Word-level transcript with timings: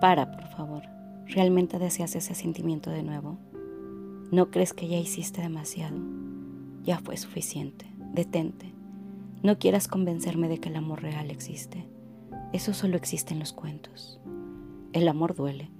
Para, 0.00 0.30
por 0.30 0.46
favor. 0.48 0.82
¿Realmente 1.26 1.78
deseas 1.78 2.14
ese 2.14 2.34
sentimiento 2.34 2.90
de 2.90 3.02
nuevo? 3.02 3.38
¿No 4.30 4.50
crees 4.50 4.72
que 4.72 4.88
ya 4.88 4.96
hiciste 4.96 5.42
demasiado? 5.42 5.98
Ya 6.84 6.98
fue 6.98 7.16
suficiente. 7.16 7.86
Detente. 8.14 8.72
No 9.42 9.58
quieras 9.58 9.88
convencerme 9.88 10.48
de 10.48 10.58
que 10.58 10.68
el 10.68 10.76
amor 10.76 11.02
real 11.02 11.30
existe. 11.30 11.86
Eso 12.52 12.72
solo 12.72 12.96
existe 12.96 13.34
en 13.34 13.40
los 13.40 13.52
cuentos. 13.52 14.20
El 14.92 15.06
amor 15.06 15.34
duele, 15.34 15.70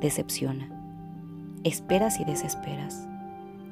decepciona, 0.00 0.70
esperas 1.62 2.20
y 2.20 2.24
desesperas, 2.24 3.06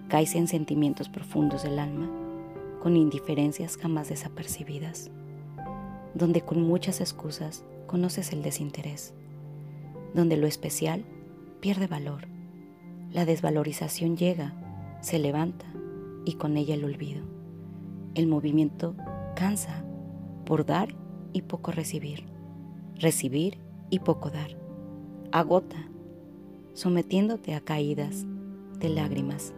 caes 0.08 0.34
en 0.34 0.46
sentimientos 0.46 1.08
profundos 1.08 1.62
del 1.62 1.78
alma, 1.78 2.10
con 2.82 2.96
indiferencias 2.96 3.76
jamás 3.76 4.10
desapercibidas, 4.10 5.10
donde 6.14 6.42
con 6.42 6.62
muchas 6.62 7.00
excusas 7.00 7.64
conoces 7.86 8.32
el 8.32 8.42
desinterés, 8.42 9.14
donde 10.14 10.36
lo 10.36 10.46
especial 10.46 11.04
pierde 11.60 11.86
valor, 11.86 12.28
la 13.12 13.24
desvalorización 13.24 14.16
llega, 14.16 14.52
se 15.00 15.18
levanta 15.18 15.66
y 16.24 16.34
con 16.34 16.56
ella 16.56 16.74
el 16.74 16.84
olvido. 16.84 17.22
El 18.14 18.26
movimiento 18.26 18.94
cansa 19.34 19.84
por 20.44 20.66
dar 20.66 20.94
y 21.32 21.42
poco 21.42 21.72
recibir, 21.72 22.24
recibir 22.96 23.58
y 23.90 24.00
poco 24.00 24.30
dar. 24.30 24.58
Agota, 25.32 25.88
sometiéndote 26.74 27.54
a 27.54 27.60
caídas 27.60 28.26
de 28.78 28.88
lágrimas, 28.88 29.54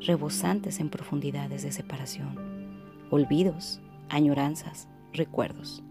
rebosantes 0.00 0.80
en 0.80 0.90
profundidades 0.90 1.62
de 1.62 1.72
separación, 1.72 2.36
olvidos, 3.10 3.80
añoranzas, 4.08 4.88
recuerdos. 5.12 5.82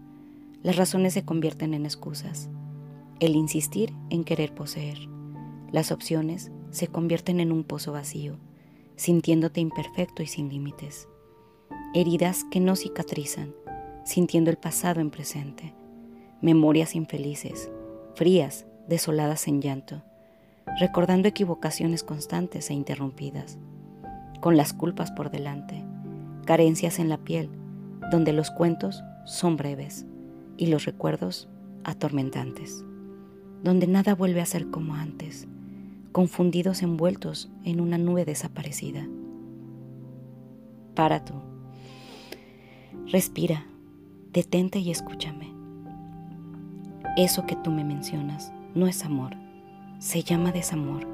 Las 0.62 0.76
razones 0.76 1.14
se 1.14 1.24
convierten 1.24 1.72
en 1.74 1.84
excusas, 1.86 2.50
el 3.20 3.36
insistir 3.36 3.92
en 4.08 4.24
querer 4.24 4.54
poseer. 4.54 4.98
Las 5.72 5.92
opciones 5.92 6.50
se 6.70 6.88
convierten 6.88 7.38
en 7.38 7.52
un 7.52 7.64
pozo 7.64 7.92
vacío, 7.92 8.38
sintiéndote 8.96 9.60
imperfecto 9.60 10.22
y 10.22 10.26
sin 10.26 10.48
límites. 10.48 11.06
Heridas 11.94 12.44
que 12.50 12.60
no 12.60 12.76
cicatrizan, 12.76 13.54
sintiendo 14.04 14.50
el 14.50 14.56
pasado 14.56 15.00
en 15.00 15.10
presente, 15.10 15.74
memorias 16.40 16.94
infelices, 16.94 17.70
frías, 18.14 18.66
desoladas 18.88 19.46
en 19.48 19.60
llanto, 19.60 20.02
recordando 20.78 21.28
equivocaciones 21.28 22.02
constantes 22.02 22.70
e 22.70 22.74
interrumpidas, 22.74 23.58
con 24.40 24.56
las 24.56 24.72
culpas 24.72 25.10
por 25.10 25.30
delante, 25.30 25.84
carencias 26.46 26.98
en 26.98 27.10
la 27.10 27.18
piel, 27.18 27.50
donde 28.10 28.32
los 28.32 28.50
cuentos 28.50 29.04
son 29.26 29.56
breves 29.56 30.06
y 30.56 30.66
los 30.66 30.86
recuerdos 30.86 31.48
atormentantes, 31.84 32.84
donde 33.62 33.86
nada 33.86 34.14
vuelve 34.14 34.40
a 34.40 34.46
ser 34.46 34.70
como 34.70 34.94
antes, 34.94 35.46
confundidos 36.12 36.82
envueltos 36.82 37.50
en 37.64 37.80
una 37.80 37.98
nube 37.98 38.24
desaparecida. 38.24 39.06
Para 40.94 41.24
tú. 41.24 41.34
Respira 43.06 43.66
detente 44.32 44.78
y 44.78 44.90
escúchame. 44.90 45.52
Eso 47.16 47.46
que 47.46 47.56
tú 47.56 47.70
me 47.70 47.84
mencionas 47.84 48.52
no 48.74 48.86
es 48.86 49.04
amor, 49.04 49.32
se 49.98 50.22
llama 50.22 50.52
desamor. 50.52 51.06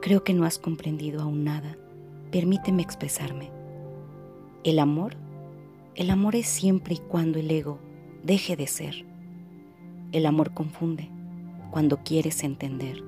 Creo 0.00 0.24
que 0.24 0.32
no 0.32 0.44
has 0.44 0.58
comprendido 0.58 1.22
aún 1.22 1.44
nada. 1.44 1.76
Permíteme 2.30 2.82
expresarme. 2.82 3.50
El 4.64 4.78
amor, 4.78 5.16
el 5.94 6.10
amor 6.10 6.36
es 6.36 6.46
siempre 6.46 6.94
y 6.94 6.98
cuando 6.98 7.38
el 7.38 7.50
ego 7.50 7.78
deje 8.24 8.56
de 8.56 8.66
ser. 8.66 9.04
El 10.12 10.26
amor 10.26 10.54
confunde 10.54 11.10
cuando 11.70 11.98
quieres 12.02 12.42
entender 12.44 13.02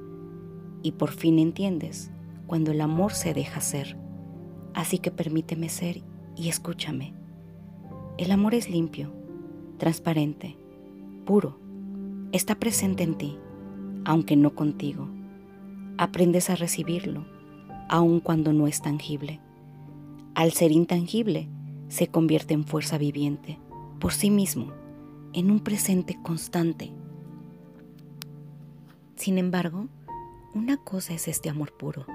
y 0.83 0.93
por 0.93 1.11
fin 1.11 1.39
entiendes 1.39 2.11
cuando 2.47 2.73
el 2.73 2.81
amor 2.81 3.13
se 3.13 3.35
deja 3.35 3.61
ser. 3.61 3.97
Así 4.75 4.99
que 4.99 5.11
permíteme 5.11 5.69
ser 5.69 6.03
y 6.37 6.49
escúchame. 6.49 7.15
El 8.19 8.31
amor 8.31 8.55
es 8.55 8.69
limpio, 8.69 9.13
transparente, 9.79 10.57
puro, 11.25 11.59
está 12.33 12.57
presente 12.57 13.03
en 13.03 13.15
ti, 13.17 13.39
aunque 14.05 14.37
no 14.37 14.55
contigo. 14.55 15.09
Aprendes 15.99 16.51
a 16.51 16.57
recibirlo, 16.57 17.25
aun 17.89 18.21
cuando 18.21 18.53
no 18.53 18.67
es 18.67 18.83
tangible. 18.83 19.41
Al 20.35 20.53
ser 20.53 20.73
intangible, 20.73 21.49
se 21.89 22.09
convierte 22.09 22.55
en 22.55 22.65
fuerza 22.65 22.97
viviente, 22.99 23.59
por 24.01 24.13
sí 24.13 24.31
mismo, 24.31 24.73
en 25.33 25.51
un 25.51 25.61
presente 25.61 26.19
constante. 26.23 26.93
Sin 29.17 29.39
embargo, 29.39 29.89
una 30.55 30.77
cosa 30.77 31.15
es 31.15 31.29
este 31.29 31.49
amor 31.49 31.77
puro, 31.77 32.07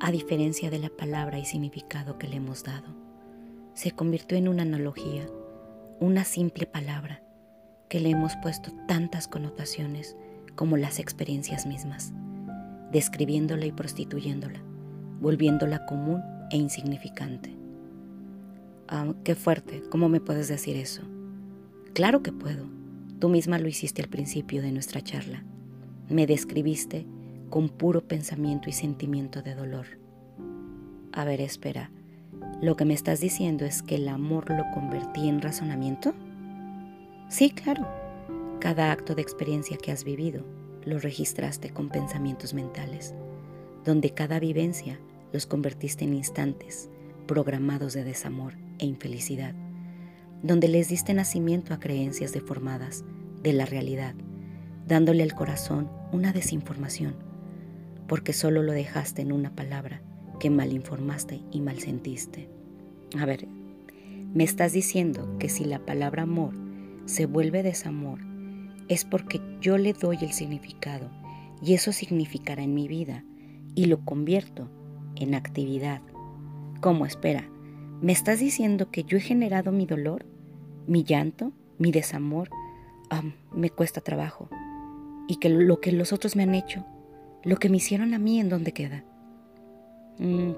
a 0.00 0.10
diferencia 0.10 0.70
de 0.70 0.78
la 0.78 0.90
palabra 0.90 1.38
y 1.38 1.44
significado 1.44 2.18
que 2.18 2.28
le 2.28 2.36
hemos 2.36 2.64
dado. 2.64 2.94
Se 3.74 3.92
convirtió 3.92 4.38
en 4.38 4.48
una 4.48 4.62
analogía 4.62 5.26
una 6.00 6.24
simple 6.24 6.66
palabra 6.66 7.22
que 7.88 8.00
le 8.00 8.10
hemos 8.10 8.36
puesto 8.36 8.72
tantas 8.86 9.28
connotaciones 9.28 10.16
como 10.54 10.76
las 10.76 10.98
experiencias 10.98 11.66
mismas, 11.66 12.12
describiéndola 12.92 13.66
y 13.66 13.72
prostituyéndola, 13.72 14.60
volviéndola 15.20 15.84
común 15.86 16.22
e 16.50 16.56
insignificante. 16.56 17.54
Ah, 18.88 19.12
qué 19.24 19.34
fuerte, 19.34 19.82
¿cómo 19.90 20.08
me 20.08 20.20
puedes 20.20 20.48
decir 20.48 20.76
eso? 20.76 21.02
Claro 21.92 22.22
que 22.22 22.32
puedo. 22.32 22.66
Tú 23.18 23.28
misma 23.28 23.58
lo 23.58 23.68
hiciste 23.68 24.02
al 24.02 24.08
principio 24.08 24.62
de 24.62 24.72
nuestra 24.72 25.02
charla. 25.02 25.44
Me 26.10 26.26
describiste 26.26 27.06
con 27.50 27.68
puro 27.68 28.00
pensamiento 28.00 28.68
y 28.68 28.72
sentimiento 28.72 29.42
de 29.42 29.54
dolor. 29.54 29.86
A 31.12 31.24
ver, 31.24 31.40
espera. 31.40 31.92
¿Lo 32.60 32.76
que 32.76 32.84
me 32.84 32.94
estás 32.94 33.20
diciendo 33.20 33.64
es 33.64 33.82
que 33.82 33.94
el 33.94 34.08
amor 34.08 34.50
lo 34.50 34.64
convertí 34.74 35.28
en 35.28 35.40
razonamiento? 35.40 36.12
Sí, 37.28 37.50
claro. 37.50 37.86
Cada 38.58 38.90
acto 38.90 39.14
de 39.14 39.22
experiencia 39.22 39.76
que 39.76 39.92
has 39.92 40.02
vivido 40.02 40.44
lo 40.84 40.98
registraste 40.98 41.70
con 41.70 41.88
pensamientos 41.90 42.54
mentales, 42.54 43.14
donde 43.84 44.10
cada 44.10 44.40
vivencia 44.40 44.98
los 45.32 45.46
convertiste 45.46 46.04
en 46.04 46.14
instantes 46.14 46.90
programados 47.26 47.92
de 47.92 48.02
desamor 48.02 48.54
e 48.80 48.86
infelicidad, 48.86 49.54
donde 50.42 50.66
les 50.66 50.88
diste 50.88 51.14
nacimiento 51.14 51.72
a 51.72 51.78
creencias 51.78 52.32
deformadas 52.32 53.04
de 53.42 53.52
la 53.52 53.64
realidad, 53.64 54.16
dándole 54.90 55.22
al 55.22 55.34
corazón 55.34 55.88
una 56.10 56.32
desinformación, 56.32 57.14
porque 58.08 58.32
solo 58.32 58.64
lo 58.64 58.72
dejaste 58.72 59.22
en 59.22 59.30
una 59.30 59.54
palabra 59.54 60.02
que 60.40 60.50
mal 60.50 60.72
informaste 60.72 61.40
y 61.52 61.60
mal 61.60 61.78
sentiste. 61.78 62.48
A 63.16 63.24
ver, 63.24 63.46
me 64.34 64.42
estás 64.42 64.72
diciendo 64.72 65.38
que 65.38 65.48
si 65.48 65.64
la 65.64 65.78
palabra 65.86 66.24
amor 66.24 66.54
se 67.04 67.26
vuelve 67.26 67.62
desamor, 67.62 68.18
es 68.88 69.04
porque 69.04 69.40
yo 69.60 69.78
le 69.78 69.92
doy 69.92 70.18
el 70.22 70.32
significado 70.32 71.08
y 71.62 71.74
eso 71.74 71.92
significará 71.92 72.64
en 72.64 72.74
mi 72.74 72.88
vida 72.88 73.24
y 73.76 73.84
lo 73.84 74.04
convierto 74.04 74.68
en 75.14 75.36
actividad. 75.36 76.02
¿Cómo? 76.80 77.06
Espera, 77.06 77.48
¿me 78.00 78.10
estás 78.10 78.40
diciendo 78.40 78.90
que 78.90 79.04
yo 79.04 79.18
he 79.18 79.20
generado 79.20 79.70
mi 79.70 79.86
dolor, 79.86 80.26
mi 80.88 81.04
llanto, 81.04 81.52
mi 81.78 81.92
desamor? 81.92 82.50
me 83.52 83.70
cuesta 83.70 84.00
trabajo. 84.00 84.48
Y 85.30 85.36
que 85.36 85.48
lo 85.48 85.80
que 85.80 85.92
los 85.92 86.12
otros 86.12 86.34
me 86.34 86.42
han 86.42 86.56
hecho, 86.56 86.84
lo 87.44 87.54
que 87.58 87.68
me 87.68 87.76
hicieron 87.76 88.14
a 88.14 88.18
mí, 88.18 88.40
¿en 88.40 88.48
dónde 88.48 88.72
queda? 88.72 89.04
Mm, 90.18 90.54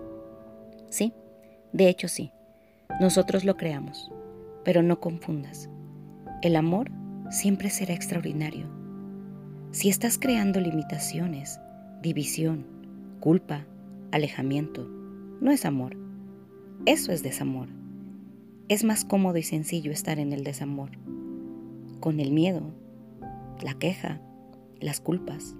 sí, 0.88 1.12
de 1.75 1.91
hecho 1.91 2.09
sí, 2.09 2.33
nosotros 2.99 3.44
lo 3.44 3.58
creamos, 3.58 4.11
pero 4.64 4.82
no 4.82 4.99
confundas. 4.99 5.69
El 6.41 6.56
amor 6.56 6.91
siempre 7.31 7.69
será 7.69 7.93
extraordinario. 7.93 8.67
Si 9.73 9.91
estás 9.91 10.17
creando 10.17 10.58
limitaciones, 10.58 11.61
división, 12.00 12.64
culpa, 13.20 13.67
alejamiento, 14.11 14.88
no 15.43 15.50
es 15.50 15.67
amor. 15.67 15.99
Eso 16.87 17.12
es 17.12 17.23
desamor. 17.23 17.69
Es 18.70 18.85
más 18.85 19.05
cómodo 19.05 19.37
y 19.37 19.43
sencillo 19.43 19.93
estar 19.93 20.19
en 20.19 20.32
el 20.32 20.44
desamor, 20.44 20.93
con 22.00 22.20
el 22.20 22.32
miedo, 22.32 22.62
la 23.61 23.75
queja, 23.75 24.19
las 24.82 25.00
culpas, 25.00 25.55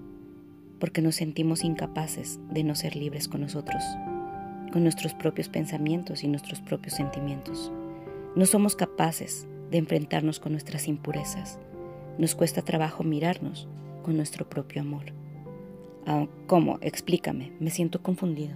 porque 0.79 1.01
nos 1.01 1.15
sentimos 1.15 1.63
incapaces 1.63 2.39
de 2.51 2.63
no 2.63 2.75
ser 2.75 2.95
libres 2.95 3.27
con 3.27 3.41
nosotros, 3.41 3.83
con 4.71 4.83
nuestros 4.83 5.13
propios 5.13 5.49
pensamientos 5.49 6.23
y 6.23 6.27
nuestros 6.27 6.61
propios 6.61 6.95
sentimientos. 6.95 7.71
No 8.35 8.45
somos 8.45 8.75
capaces 8.75 9.47
de 9.71 9.77
enfrentarnos 9.77 10.39
con 10.39 10.51
nuestras 10.51 10.87
impurezas. 10.87 11.59
Nos 12.17 12.35
cuesta 12.35 12.61
trabajo 12.61 13.03
mirarnos 13.03 13.67
con 14.03 14.17
nuestro 14.17 14.49
propio 14.49 14.81
amor. 14.81 15.05
Ah, 16.05 16.27
¿Cómo? 16.47 16.79
Explícame, 16.81 17.53
me 17.59 17.69
siento 17.69 18.01
confundido. 18.01 18.55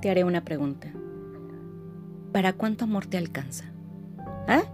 Te 0.00 0.10
haré 0.10 0.24
una 0.24 0.44
pregunta. 0.44 0.92
¿Para 2.32 2.52
cuánto 2.52 2.84
amor 2.84 3.06
te 3.06 3.18
alcanza? 3.18 3.72
¿Ah? 4.48 4.64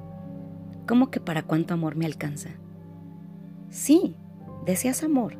¿Cómo 0.87 1.11
que 1.11 1.20
para 1.20 1.43
cuánto 1.43 1.75
amor 1.75 1.97
me 1.97 2.06
alcanza? 2.06 2.50
Sí, 3.70 4.17
deseas 4.65 5.03
amor, 5.03 5.37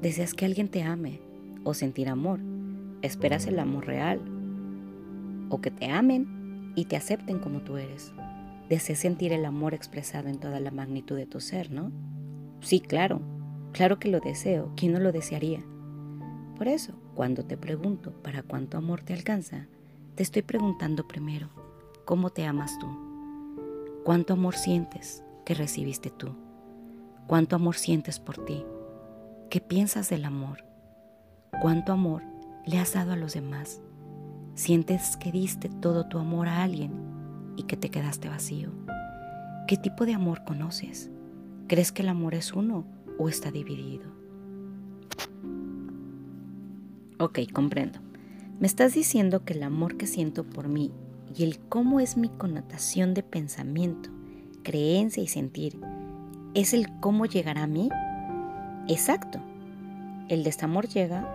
deseas 0.00 0.32
que 0.32 0.46
alguien 0.46 0.68
te 0.68 0.82
ame 0.82 1.20
o 1.62 1.74
sentir 1.74 2.08
amor, 2.08 2.40
esperas 3.02 3.46
el 3.46 3.58
amor 3.58 3.86
real 3.86 4.18
o 5.50 5.60
que 5.60 5.70
te 5.70 5.90
amen 5.90 6.72
y 6.74 6.86
te 6.86 6.96
acepten 6.96 7.38
como 7.38 7.60
tú 7.60 7.76
eres. 7.76 8.14
Deseas 8.70 9.00
sentir 9.00 9.34
el 9.34 9.44
amor 9.44 9.74
expresado 9.74 10.28
en 10.28 10.38
toda 10.38 10.58
la 10.58 10.70
magnitud 10.70 11.16
de 11.16 11.26
tu 11.26 11.40
ser, 11.40 11.70
¿no? 11.70 11.92
Sí, 12.60 12.80
claro, 12.80 13.20
claro 13.72 13.98
que 13.98 14.08
lo 14.08 14.20
deseo, 14.20 14.72
¿quién 14.74 14.92
no 14.92 15.00
lo 15.00 15.12
desearía? 15.12 15.62
Por 16.56 16.66
eso, 16.66 16.94
cuando 17.14 17.44
te 17.44 17.58
pregunto 17.58 18.12
para 18.22 18.42
cuánto 18.42 18.78
amor 18.78 19.02
te 19.02 19.12
alcanza, 19.12 19.66
te 20.14 20.22
estoy 20.22 20.42
preguntando 20.42 21.06
primero, 21.06 21.50
¿cómo 22.06 22.30
te 22.30 22.46
amas 22.46 22.78
tú? 22.78 22.86
¿Cuánto 24.02 24.32
amor 24.32 24.54
sientes 24.54 25.22
que 25.44 25.52
recibiste 25.52 26.08
tú? 26.10 26.34
¿Cuánto 27.30 27.54
amor 27.54 27.76
sientes 27.76 28.18
por 28.18 28.44
ti? 28.44 28.64
¿Qué 29.50 29.60
piensas 29.60 30.10
del 30.10 30.24
amor? 30.24 30.64
¿Cuánto 31.62 31.92
amor 31.92 32.24
le 32.66 32.80
has 32.80 32.94
dado 32.94 33.12
a 33.12 33.16
los 33.16 33.34
demás? 33.34 33.80
¿Sientes 34.56 35.16
que 35.16 35.30
diste 35.30 35.68
todo 35.68 36.08
tu 36.08 36.18
amor 36.18 36.48
a 36.48 36.64
alguien 36.64 36.90
y 37.56 37.62
que 37.62 37.76
te 37.76 37.88
quedaste 37.88 38.28
vacío? 38.28 38.72
¿Qué 39.68 39.76
tipo 39.76 40.06
de 40.06 40.14
amor 40.14 40.42
conoces? 40.44 41.08
¿Crees 41.68 41.92
que 41.92 42.02
el 42.02 42.08
amor 42.08 42.34
es 42.34 42.52
uno 42.52 42.84
o 43.16 43.28
está 43.28 43.52
dividido? 43.52 44.10
Ok, 47.20 47.38
comprendo. 47.52 48.00
Me 48.58 48.66
estás 48.66 48.92
diciendo 48.92 49.44
que 49.44 49.52
el 49.52 49.62
amor 49.62 49.96
que 49.96 50.08
siento 50.08 50.42
por 50.42 50.66
mí 50.66 50.90
y 51.32 51.44
el 51.44 51.60
cómo 51.60 52.00
es 52.00 52.16
mi 52.16 52.28
connotación 52.28 53.14
de 53.14 53.22
pensamiento, 53.22 54.10
creencia 54.64 55.22
y 55.22 55.28
sentir 55.28 55.78
es 56.54 56.74
el 56.74 56.88
cómo 57.00 57.26
llegará 57.26 57.64
a 57.64 57.66
mí 57.66 57.88
Exacto. 58.88 59.38
El 60.28 60.42
desamor 60.42 60.88
llega 60.88 61.32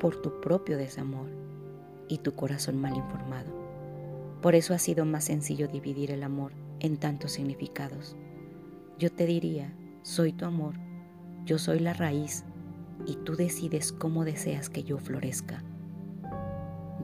por 0.00 0.20
tu 0.20 0.40
propio 0.40 0.76
desamor 0.76 1.28
y 2.08 2.18
tu 2.18 2.34
corazón 2.34 2.80
mal 2.80 2.96
informado. 2.96 3.52
Por 4.40 4.56
eso 4.56 4.74
ha 4.74 4.78
sido 4.78 5.04
más 5.04 5.22
sencillo 5.22 5.68
dividir 5.68 6.10
el 6.10 6.24
amor 6.24 6.50
en 6.80 6.96
tantos 6.96 7.30
significados. 7.30 8.16
Yo 8.98 9.12
te 9.12 9.24
diría, 9.24 9.72
soy 10.02 10.32
tu 10.32 10.44
amor, 10.44 10.74
yo 11.44 11.58
soy 11.58 11.78
la 11.78 11.92
raíz 11.92 12.44
y 13.06 13.14
tú 13.16 13.36
decides 13.36 13.92
cómo 13.92 14.24
deseas 14.24 14.68
que 14.68 14.82
yo 14.82 14.98
florezca. 14.98 15.62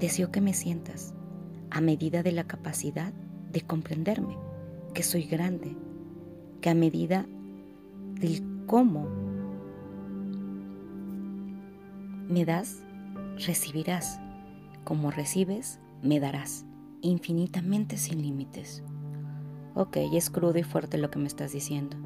Deseo 0.00 0.32
que 0.32 0.40
me 0.40 0.52
sientas 0.52 1.14
a 1.70 1.80
medida 1.80 2.24
de 2.24 2.32
la 2.32 2.44
capacidad 2.44 3.12
de 3.52 3.60
comprenderme, 3.60 4.36
que 4.94 5.04
soy 5.04 5.22
grande, 5.24 5.76
que 6.60 6.70
a 6.70 6.74
medida 6.74 7.26
del 8.20 8.42
cómo 8.66 9.06
me 12.28 12.44
das, 12.44 12.82
recibirás. 13.46 14.20
Como 14.84 15.10
recibes, 15.10 15.80
me 16.02 16.20
darás. 16.20 16.64
Infinitamente 17.00 17.96
sin 17.96 18.22
límites. 18.22 18.82
Ok, 19.74 19.96
es 20.12 20.30
crudo 20.30 20.58
y 20.58 20.62
fuerte 20.62 20.98
lo 20.98 21.10
que 21.10 21.18
me 21.18 21.28
estás 21.28 21.52
diciendo, 21.52 21.96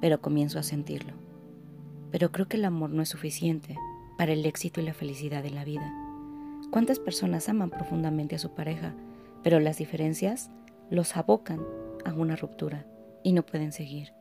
pero 0.00 0.20
comienzo 0.20 0.58
a 0.58 0.64
sentirlo. 0.64 1.12
Pero 2.10 2.32
creo 2.32 2.48
que 2.48 2.56
el 2.56 2.64
amor 2.64 2.90
no 2.90 3.02
es 3.02 3.08
suficiente 3.08 3.76
para 4.18 4.32
el 4.32 4.44
éxito 4.44 4.80
y 4.80 4.84
la 4.84 4.94
felicidad 4.94 5.44
en 5.46 5.54
la 5.54 5.64
vida. 5.64 5.92
¿Cuántas 6.70 6.98
personas 6.98 7.48
aman 7.48 7.70
profundamente 7.70 8.34
a 8.34 8.40
su 8.40 8.54
pareja, 8.54 8.94
pero 9.42 9.60
las 9.60 9.78
diferencias 9.78 10.50
los 10.90 11.16
abocan 11.16 11.60
a 12.04 12.12
una 12.12 12.36
ruptura 12.36 12.86
y 13.24 13.32
no 13.32 13.44
pueden 13.44 13.72
seguir? 13.72 14.12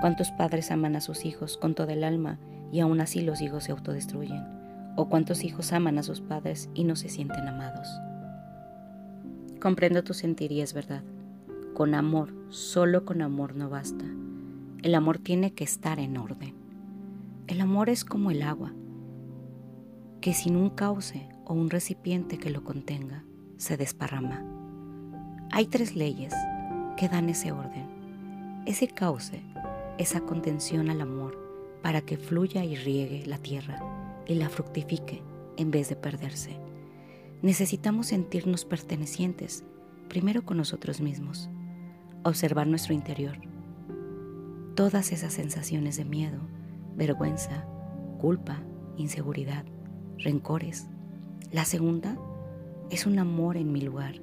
¿Cuántos 0.00 0.30
padres 0.30 0.70
aman 0.70 0.96
a 0.96 1.02
sus 1.02 1.26
hijos 1.26 1.58
con 1.58 1.74
todo 1.74 1.90
el 1.90 2.04
alma 2.04 2.38
y 2.72 2.80
aún 2.80 3.02
así 3.02 3.20
los 3.20 3.42
hijos 3.42 3.64
se 3.64 3.72
autodestruyen? 3.72 4.42
¿O 4.96 5.10
cuántos 5.10 5.44
hijos 5.44 5.74
aman 5.74 5.98
a 5.98 6.02
sus 6.02 6.22
padres 6.22 6.70
y 6.72 6.84
no 6.84 6.96
se 6.96 7.10
sienten 7.10 7.48
amados? 7.48 7.88
Comprendo 9.60 10.02
tu 10.02 10.14
sentir 10.14 10.52
y 10.52 10.62
es 10.62 10.72
verdad. 10.72 11.02
Con 11.74 11.94
amor, 11.94 12.32
solo 12.48 13.04
con 13.04 13.20
amor 13.20 13.54
no 13.54 13.68
basta. 13.68 14.04
El 14.82 14.94
amor 14.94 15.18
tiene 15.18 15.52
que 15.52 15.64
estar 15.64 15.98
en 15.98 16.16
orden. 16.16 16.54
El 17.48 17.60
amor 17.60 17.90
es 17.90 18.04
como 18.04 18.30
el 18.30 18.42
agua, 18.42 18.72
que 20.20 20.34
sin 20.34 20.56
un 20.56 20.70
cauce 20.70 21.28
o 21.44 21.54
un 21.54 21.70
recipiente 21.70 22.38
que 22.38 22.50
lo 22.50 22.64
contenga, 22.64 23.24
se 23.56 23.76
desparrama. 23.76 24.44
Hay 25.52 25.66
tres 25.66 25.94
leyes 25.94 26.34
que 26.96 27.08
dan 27.08 27.28
ese 27.28 27.52
orden. 27.52 27.95
Ese 28.66 28.88
cauce, 28.88 29.44
esa 29.96 30.22
contención 30.22 30.90
al 30.90 31.00
amor 31.00 31.38
para 31.84 32.00
que 32.00 32.16
fluya 32.16 32.64
y 32.64 32.74
riegue 32.74 33.24
la 33.24 33.38
tierra 33.38 33.80
y 34.26 34.34
la 34.34 34.48
fructifique 34.48 35.22
en 35.56 35.70
vez 35.70 35.88
de 35.88 35.94
perderse. 35.94 36.58
Necesitamos 37.42 38.08
sentirnos 38.08 38.64
pertenecientes, 38.64 39.64
primero 40.08 40.44
con 40.44 40.56
nosotros 40.56 41.00
mismos, 41.00 41.48
observar 42.24 42.66
nuestro 42.66 42.92
interior. 42.92 43.38
Todas 44.74 45.12
esas 45.12 45.32
sensaciones 45.32 45.96
de 45.96 46.04
miedo, 46.04 46.40
vergüenza, 46.96 47.68
culpa, 48.18 48.64
inseguridad, 48.96 49.64
rencores. 50.18 50.88
La 51.52 51.64
segunda 51.64 52.18
es 52.90 53.06
un 53.06 53.20
amor 53.20 53.58
en 53.58 53.70
mi 53.70 53.80
lugar, 53.80 54.16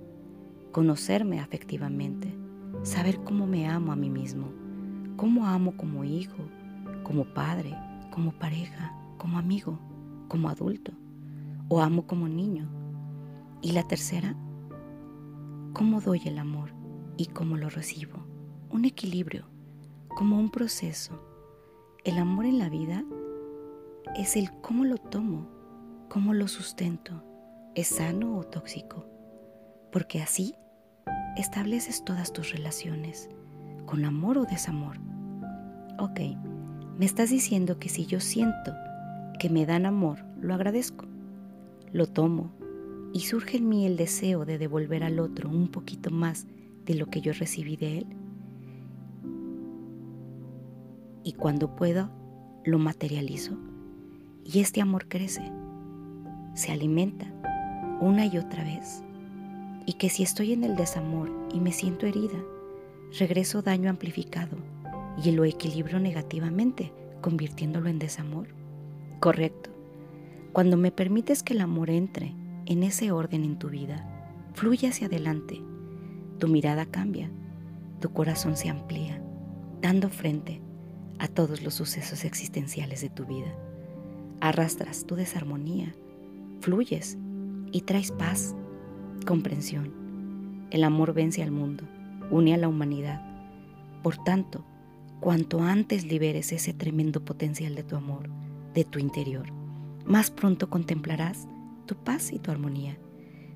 conocerme 0.74 1.40
afectivamente, 1.40 2.43
saber 2.84 3.24
cómo 3.24 3.48
me 3.48 3.68
amo 3.68 3.92
a 3.92 3.96
mí 3.96 4.10
mismo, 4.10 4.48
cómo 5.18 5.48
amo 5.48 5.76
como 5.76 6.04
hijo, 6.04 6.38
como 7.04 7.26
padre, 7.26 7.76
como 8.12 8.32
pareja, 8.32 8.94
como 9.18 9.38
amigo 9.38 9.80
como 10.34 10.50
adulto 10.50 10.92
o 11.70 11.80
amo 11.80 12.08
como 12.08 12.28
niño. 12.28 12.68
Y 13.62 13.74
la 13.74 13.88
tercera, 13.88 14.36
cómo 15.74 16.02
doy 16.02 16.22
el 16.26 16.40
amor 16.40 16.72
y 17.18 17.28
cómo 17.28 17.56
lo 17.56 17.70
recibo. 17.70 18.26
Un 18.72 18.86
equilibrio, 18.86 19.46
como 20.10 20.40
un 20.40 20.50
proceso. 20.50 21.20
El 22.04 22.18
amor 22.18 22.46
en 22.46 22.58
la 22.58 22.70
vida 22.70 23.04
es 24.18 24.36
el 24.36 24.52
cómo 24.62 24.86
lo 24.86 24.98
tomo, 24.98 25.48
cómo 26.10 26.34
lo 26.34 26.48
sustento, 26.48 27.24
es 27.76 27.90
sano 27.90 28.38
o 28.38 28.44
tóxico. 28.44 29.06
Porque 29.92 30.20
así 30.20 30.56
estableces 31.38 32.04
todas 32.04 32.32
tus 32.32 32.52
relaciones, 32.52 33.30
con 33.86 34.06
amor 34.06 34.38
o 34.38 34.46
desamor. 34.46 34.98
Ok, 36.00 36.20
me 36.98 37.06
estás 37.06 37.30
diciendo 37.30 37.80
que 37.80 37.90
si 37.90 38.06
yo 38.06 38.20
siento 38.20 38.74
que 39.40 39.50
me 39.50 39.66
dan 39.66 39.86
amor, 39.86 40.26
lo 40.40 40.54
agradezco, 40.54 41.06
lo 41.92 42.08
tomo 42.08 42.52
y 43.14 43.22
surge 43.22 43.58
en 43.58 43.70
mí 43.70 43.86
el 43.86 43.98
deseo 43.98 44.46
de 44.46 44.58
devolver 44.58 45.04
al 45.04 45.20
otro 45.20 45.50
un 45.50 45.70
poquito 45.70 46.10
más 46.10 46.48
de 46.86 46.96
lo 46.96 47.08
que 47.08 47.22
yo 47.22 47.34
recibí 47.34 47.78
de 47.78 48.00
él. 48.00 48.08
Y 51.24 51.34
cuando 51.34 51.76
puedo, 51.76 52.10
lo 52.66 52.80
materializo 52.80 53.58
y 54.44 54.60
este 54.60 54.82
amor 54.82 55.08
crece, 55.08 55.52
se 56.54 56.72
alimenta 56.72 57.26
una 58.02 58.26
y 58.26 58.38
otra 58.38 58.64
vez. 58.64 59.04
Y 59.86 59.94
que 59.94 60.10
si 60.10 60.24
estoy 60.24 60.54
en 60.54 60.64
el 60.64 60.76
desamor 60.76 61.30
y 61.54 61.60
me 61.60 61.72
siento 61.72 62.06
herida, 62.06 62.42
regreso 63.20 63.62
daño 63.62 63.90
amplificado 63.90 64.58
y 65.24 65.32
lo 65.32 65.46
equilibro 65.46 66.00
negativamente, 66.00 66.94
convirtiéndolo 67.22 67.90
en 67.90 68.00
desamor 68.00 68.48
correcto. 69.24 69.70
Cuando 70.52 70.76
me 70.76 70.92
permites 70.92 71.44
que 71.44 71.54
el 71.54 71.62
amor 71.62 71.90
entre 71.90 72.36
en 72.66 72.84
ese 72.84 73.14
orden 73.14 73.46
en 73.46 73.58
tu 73.58 73.70
vida, 73.70 74.06
fluye 74.54 74.90
hacia 74.90 75.08
adelante, 75.08 75.62
tu 76.40 76.50
mirada 76.50 76.86
cambia, 76.86 77.32
tu 78.02 78.12
corazón 78.12 78.58
se 78.58 78.68
amplía, 78.68 79.24
dando 79.82 80.10
frente 80.10 80.60
a 81.20 81.30
todos 81.30 81.62
los 81.64 81.76
sucesos 81.76 82.26
existenciales 82.26 83.00
de 83.00 83.10
tu 83.10 83.24
vida. 83.26 83.56
Arrastras 84.42 85.06
tu 85.06 85.16
desarmonía, 85.16 85.96
fluyes 86.60 87.18
y 87.72 87.80
traes 87.84 88.12
paz, 88.12 88.58
comprensión. 89.24 90.68
El 90.72 90.84
amor 90.84 91.14
vence 91.14 91.44
al 91.44 91.52
mundo, 91.52 91.84
une 92.32 92.54
a 92.54 92.58
la 92.58 92.68
humanidad. 92.68 93.22
Por 94.02 94.18
tanto, 94.24 94.66
cuanto 95.20 95.62
antes 95.62 96.06
liberes 96.06 96.52
ese 96.52 96.74
tremendo 96.74 97.24
potencial 97.24 97.76
de 97.76 97.84
tu 97.84 97.96
amor, 97.96 98.30
de 98.74 98.84
tu 98.84 99.00
interior. 99.00 99.46
Más 100.06 100.32
pronto 100.32 100.70
contemplarás 100.70 101.48
tu 101.86 101.96
paz 101.96 102.34
y 102.34 102.40
tu 102.40 102.52
armonía. 102.52 102.98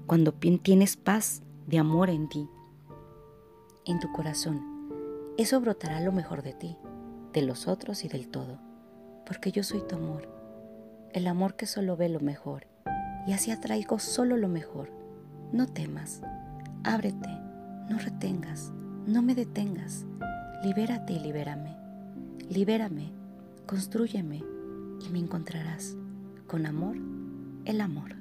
Cuando 0.05 0.31
tienes 0.31 0.95
paz 0.95 1.41
de 1.65 1.79
amor 1.79 2.09
en 2.09 2.29
ti, 2.29 2.47
en 3.85 3.99
tu 3.99 4.11
corazón, 4.11 4.61
eso 5.37 5.59
brotará 5.59 5.99
lo 6.01 6.11
mejor 6.11 6.43
de 6.43 6.53
ti, 6.53 6.77
de 7.33 7.41
los 7.41 7.67
otros 7.67 8.05
y 8.05 8.07
del 8.07 8.29
todo, 8.29 8.59
porque 9.25 9.51
yo 9.51 9.63
soy 9.63 9.81
tu 9.81 9.95
amor, 9.95 10.29
el 11.13 11.27
amor 11.27 11.55
que 11.55 11.65
solo 11.65 11.97
ve 11.97 12.09
lo 12.09 12.19
mejor, 12.19 12.67
y 13.27 13.33
así 13.33 13.51
atraigo 13.51 13.99
solo 13.99 14.37
lo 14.37 14.47
mejor. 14.47 14.96
No 15.51 15.67
temas, 15.67 16.21
ábrete, 16.83 17.29
no 17.89 17.97
retengas, 17.99 18.71
no 19.05 19.21
me 19.21 19.35
detengas, 19.35 20.05
libérate 20.63 21.13
y 21.13 21.19
libérame. 21.19 21.75
Libérame, 22.49 23.11
construyeme 23.65 24.43
y 25.05 25.09
me 25.09 25.19
encontrarás. 25.19 25.95
Con 26.47 26.65
amor 26.65 26.97
el 27.65 27.81
amor. 27.81 28.15